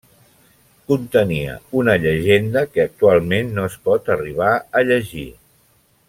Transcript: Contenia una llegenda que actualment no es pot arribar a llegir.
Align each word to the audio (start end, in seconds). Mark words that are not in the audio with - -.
Contenia 0.91 1.57
una 1.81 1.95
llegenda 2.05 2.63
que 2.71 2.81
actualment 2.89 3.51
no 3.61 3.67
es 3.73 3.79
pot 3.89 4.09
arribar 4.17 4.49
a 4.81 4.87
llegir. 4.93 5.27